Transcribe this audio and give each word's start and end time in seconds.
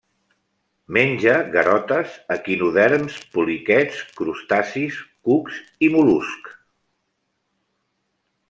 Menja 0.95 1.33
garotes, 1.55 2.15
equinoderms, 2.35 3.19
poliquets, 3.35 4.01
crustacis, 4.21 4.99
cucs 5.29 5.61
i 5.89 5.93
mol·luscs. 5.97 6.61